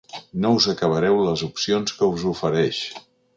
No 0.45 0.49
us 0.59 0.67
acabareu 0.71 1.19
les 1.27 1.43
opcions 1.49 1.95
que 1.99 2.09
us 2.15 2.25
ofereix. 2.33 2.81